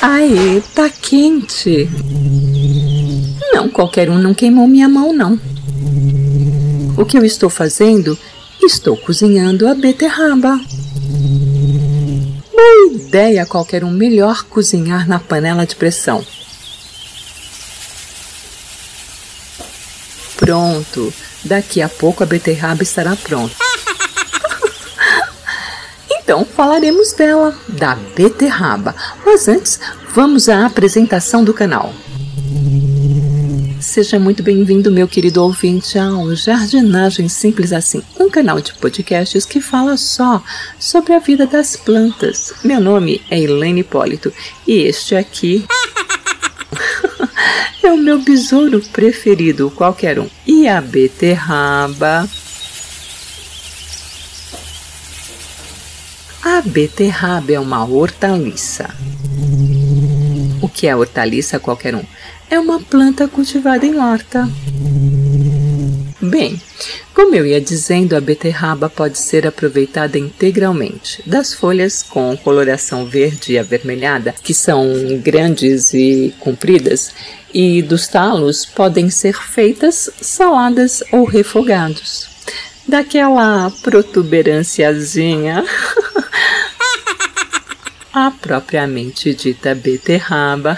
[0.00, 1.88] Aê, tá quente.
[3.52, 5.38] Não, qualquer um não queimou minha mão, não.
[6.96, 8.16] O que eu estou fazendo?
[8.62, 10.60] Estou cozinhando a beterraba.
[12.52, 16.24] Boa ideia qualquer um melhor cozinhar na panela de pressão.
[20.36, 21.12] Pronto,
[21.44, 23.67] daqui a pouco a beterraba estará pronta.
[26.28, 28.94] Então falaremos dela, da beterraba.
[29.24, 29.80] Mas antes,
[30.12, 31.90] vamos à apresentação do canal.
[33.80, 39.58] Seja muito bem-vindo, meu querido ouvinte, ao Jardinagem Simples Assim, um canal de podcasts que
[39.58, 40.44] fala só
[40.78, 42.52] sobre a vida das plantas.
[42.62, 44.30] Meu nome é Elaine Hipólito
[44.66, 45.64] e este aqui
[47.82, 50.28] é o meu besouro preferido, qualquer um.
[50.46, 52.28] E a beterraba
[56.50, 58.88] A beterraba é uma hortaliça.
[60.62, 62.02] O que é hortaliça, qualquer um?
[62.48, 64.48] É uma planta cultivada em horta.
[66.22, 66.58] Bem,
[67.14, 71.22] como eu ia dizendo, a beterraba pode ser aproveitada integralmente.
[71.26, 74.88] Das folhas com coloração verde e avermelhada, que são
[75.22, 77.12] grandes e compridas,
[77.52, 82.26] e dos talos podem ser feitas saladas ou refogados.
[82.88, 85.62] Daquela protuberânciazinha
[88.26, 90.76] a propriamente dita beterraba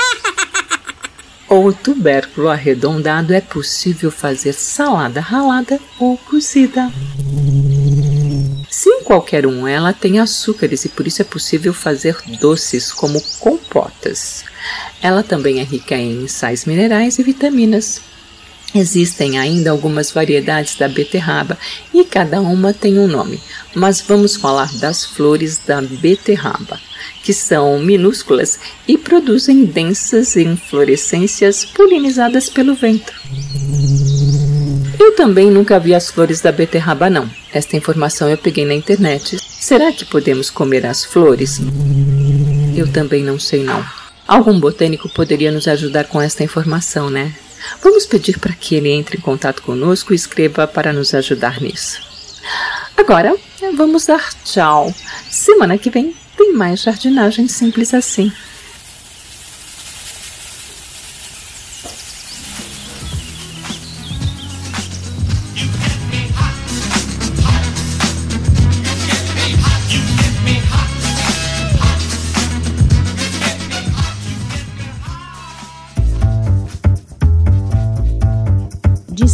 [1.46, 6.90] ou tubérculo arredondado é possível fazer salada ralada ou cozida.
[8.70, 14.44] Sim, qualquer um, ela tem açúcares e por isso é possível fazer doces como compotas.
[15.02, 18.00] Ela também é rica em sais minerais e vitaminas.
[18.74, 21.58] Existem ainda algumas variedades da beterraba
[21.92, 23.40] e cada uma tem um nome,
[23.74, 26.78] mas vamos falar das flores da beterraba,
[27.24, 33.12] que são minúsculas e produzem densas inflorescências polinizadas pelo vento.
[35.00, 37.28] Eu também nunca vi as flores da beterraba, não.
[37.52, 39.36] Esta informação eu peguei na internet.
[39.40, 41.60] Será que podemos comer as flores?
[42.76, 43.84] Eu também não sei, não.
[44.28, 47.34] Algum botânico poderia nos ajudar com esta informação, né?
[47.82, 52.00] Vamos pedir para que ele entre em contato conosco e escreva para nos ajudar nisso.
[52.96, 53.34] Agora,
[53.76, 54.94] vamos dar tchau.
[55.30, 58.32] Semana que vem tem mais jardinagem simples assim.